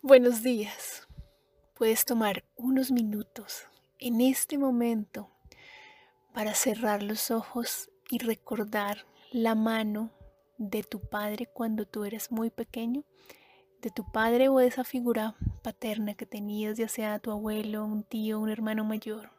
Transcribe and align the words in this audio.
Buenos 0.00 0.44
días. 0.44 1.08
Puedes 1.74 2.04
tomar 2.04 2.44
unos 2.54 2.92
minutos 2.92 3.64
en 3.98 4.20
este 4.20 4.56
momento 4.56 5.28
para 6.32 6.54
cerrar 6.54 7.02
los 7.02 7.32
ojos 7.32 7.90
y 8.08 8.18
recordar 8.18 9.06
la 9.32 9.56
mano 9.56 10.12
de 10.56 10.84
tu 10.84 11.00
padre 11.00 11.46
cuando 11.52 11.84
tú 11.84 12.04
eras 12.04 12.30
muy 12.30 12.48
pequeño, 12.48 13.02
de 13.82 13.90
tu 13.90 14.08
padre 14.12 14.48
o 14.48 14.58
de 14.58 14.68
esa 14.68 14.84
figura 14.84 15.34
paterna 15.64 16.14
que 16.14 16.26
tenías, 16.26 16.78
ya 16.78 16.86
sea 16.86 17.18
tu 17.18 17.32
abuelo, 17.32 17.84
un 17.84 18.04
tío, 18.04 18.38
un 18.38 18.50
hermano 18.50 18.84
mayor, 18.84 19.32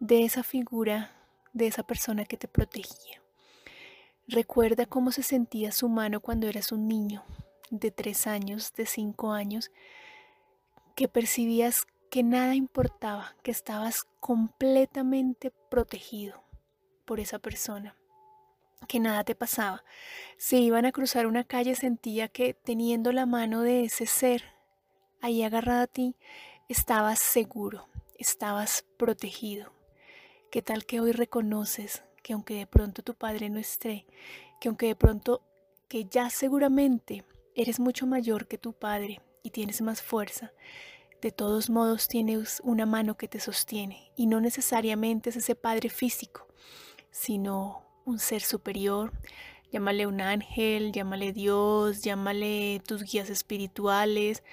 de 0.00 0.24
esa 0.24 0.42
figura, 0.42 1.14
de 1.52 1.66
esa 1.66 1.82
persona 1.82 2.24
que 2.24 2.38
te 2.38 2.48
protegía. 2.48 3.20
Recuerda 4.26 4.86
cómo 4.86 5.12
se 5.12 5.22
sentía 5.22 5.70
su 5.70 5.90
mano 5.90 6.20
cuando 6.20 6.48
eras 6.48 6.72
un 6.72 6.88
niño 6.88 7.22
de 7.70 7.90
tres 7.90 8.26
años, 8.26 8.74
de 8.74 8.86
cinco 8.86 9.32
años, 9.32 9.70
que 10.94 11.08
percibías 11.08 11.86
que 12.10 12.22
nada 12.22 12.54
importaba, 12.54 13.36
que 13.42 13.50
estabas 13.50 14.04
completamente 14.20 15.50
protegido 15.70 16.42
por 17.04 17.20
esa 17.20 17.38
persona, 17.38 17.96
que 18.88 19.00
nada 19.00 19.24
te 19.24 19.34
pasaba. 19.34 19.84
Si 20.38 20.58
iban 20.64 20.86
a 20.86 20.92
cruzar 20.92 21.26
una 21.26 21.44
calle 21.44 21.74
sentía 21.74 22.28
que 22.28 22.54
teniendo 22.54 23.12
la 23.12 23.26
mano 23.26 23.62
de 23.62 23.84
ese 23.84 24.06
ser 24.06 24.42
ahí 25.20 25.42
agarrada 25.42 25.82
a 25.82 25.86
ti, 25.86 26.16
estabas 26.68 27.18
seguro, 27.18 27.88
estabas 28.18 28.84
protegido. 28.96 29.72
¿Qué 30.50 30.62
tal 30.62 30.86
que 30.86 31.00
hoy 31.00 31.12
reconoces 31.12 32.02
que 32.22 32.32
aunque 32.32 32.54
de 32.54 32.66
pronto 32.66 33.02
tu 33.02 33.14
padre 33.14 33.50
no 33.50 33.58
esté, 33.58 34.06
que 34.60 34.68
aunque 34.68 34.86
de 34.86 34.96
pronto 34.96 35.42
que 35.88 36.06
ya 36.06 36.30
seguramente 36.30 37.24
eres 37.56 37.80
mucho 37.80 38.06
mayor 38.06 38.46
que 38.46 38.58
tu 38.58 38.74
padre 38.74 39.22
y 39.42 39.50
tienes 39.50 39.80
más 39.80 40.02
fuerza, 40.02 40.52
de 41.22 41.32
todos 41.32 41.70
modos 41.70 42.06
tienes 42.06 42.60
una 42.62 42.84
mano 42.84 43.16
que 43.16 43.26
te 43.26 43.40
sostiene 43.40 44.12
y 44.14 44.26
no 44.26 44.40
necesariamente 44.40 45.30
es 45.30 45.36
ese 45.36 45.54
padre 45.54 45.88
físico, 45.88 46.46
sino 47.10 47.82
un 48.04 48.18
ser 48.18 48.42
superior, 48.42 49.12
llámale 49.72 50.06
un 50.06 50.20
ángel, 50.20 50.92
llámale 50.92 51.32
Dios, 51.32 52.02
llámale 52.02 52.82
tus 52.86 53.02
guías 53.02 53.30
espirituales 53.30 54.44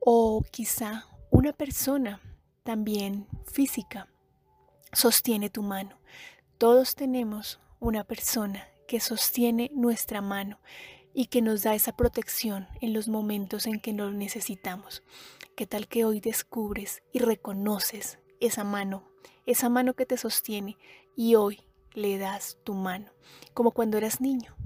o 0.00 0.42
quizá 0.50 1.06
una 1.30 1.52
persona 1.52 2.20
también 2.62 3.28
física 3.44 4.08
sostiene 4.92 5.50
tu 5.50 5.62
mano. 5.62 5.98
Todos 6.58 6.94
tenemos 6.94 7.60
una 7.78 8.04
persona 8.04 8.66
que 8.88 8.98
sostiene 8.98 9.70
nuestra 9.74 10.20
mano 10.20 10.58
y 11.14 11.26
que 11.26 11.42
nos 11.42 11.62
da 11.62 11.74
esa 11.74 11.92
protección 11.92 12.68
en 12.80 12.92
los 12.92 13.08
momentos 13.08 13.66
en 13.66 13.80
que 13.80 13.92
lo 13.92 14.10
necesitamos. 14.10 15.02
¿Qué 15.56 15.66
tal 15.66 15.88
que 15.88 16.04
hoy 16.04 16.20
descubres 16.20 17.02
y 17.12 17.18
reconoces 17.18 18.18
esa 18.40 18.64
mano, 18.64 19.04
esa 19.46 19.68
mano 19.68 19.94
que 19.94 20.06
te 20.06 20.16
sostiene 20.16 20.76
y 21.16 21.34
hoy 21.34 21.60
le 21.92 22.18
das 22.18 22.58
tu 22.64 22.74
mano, 22.74 23.10
como 23.52 23.72
cuando 23.72 23.98
eras 23.98 24.20
niño, 24.20 24.56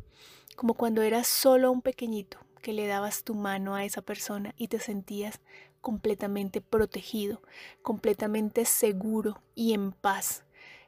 como 0.56 0.74
cuando 0.74 1.02
eras 1.02 1.26
solo 1.26 1.72
un 1.72 1.82
pequeñito 1.82 2.38
que 2.62 2.72
le 2.72 2.86
dabas 2.86 3.24
tu 3.24 3.34
mano 3.34 3.74
a 3.74 3.84
esa 3.84 4.02
persona 4.02 4.54
y 4.56 4.68
te 4.68 4.78
sentías 4.78 5.40
completamente 5.80 6.60
protegido, 6.60 7.42
completamente 7.82 8.64
seguro 8.64 9.42
y 9.54 9.74
en 9.74 9.92
paz. 9.92 10.44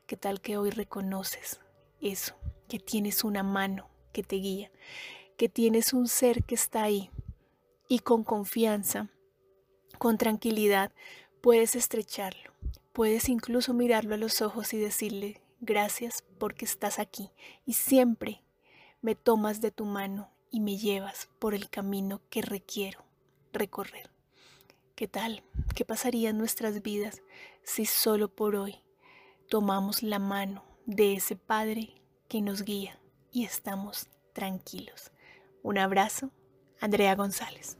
¿Qué 0.07 0.17
tal 0.17 0.41
que 0.41 0.57
hoy 0.57 0.71
reconoces 0.71 1.61
eso, 2.01 2.35
que 2.69 2.79
tienes 2.79 3.25
una 3.25 3.43
mano 3.43 3.89
que 4.13 4.23
te 4.23 4.37
guía 4.37 4.71
que 5.37 5.49
tienes 5.49 5.93
un 5.93 6.09
ser 6.09 6.45
que 6.45 6.55
está 6.55 6.83
ahí 6.83 7.11
y 7.89 8.01
con 8.01 8.25
confianza, 8.25 9.09
con 9.99 10.19
tranquilidad, 10.19 10.93
puedes 11.41 11.77
estrecharlo, 11.77 12.53
puedes 12.93 13.29
incluso 13.29 13.75
mirarlo 13.75 14.15
a 14.15 14.19
los 14.19 14.41
ojos 14.41 14.73
y 14.73 14.79
decirle 14.79 15.43
gracias 15.61 16.25
porque 16.39 16.65
estás 16.65 16.99
aquí 16.99 17.31
y 17.65 17.75
siempre 17.75 18.43
me 19.03 19.15
tomas 19.15 19.61
de 19.61 19.71
tu 19.71 19.85
mano 19.85 20.31
y 20.51 20.61
me 20.61 20.77
llevas 20.79 21.29
por 21.39 21.55
el 21.55 21.69
camino 21.69 22.23
que 22.31 22.43
requiero 22.43 23.05
recorrer. 23.53 24.11
¿Qué 24.95 25.07
tal? 25.07 25.43
¿Qué 25.75 25.85
pasaría 25.85 26.31
en 26.31 26.39
nuestras 26.39 26.81
vidas 26.81 27.21
si 27.63 27.85
solo 27.85 28.29
por 28.35 28.57
hoy 28.57 28.77
tomamos 29.51 30.03
la 30.03 30.19
mano 30.19 30.65
de 30.87 31.15
ese 31.15 31.37
Padre 31.37 32.01
que 32.29 32.41
nos 32.41 32.63
guía 32.63 32.99
y 33.31 33.45
estamos 33.45 34.09
tranquilos? 34.33 35.13
Un 35.67 35.79
abrazo, 35.79 36.31
Andrea 36.81 37.17
González. 37.17 37.77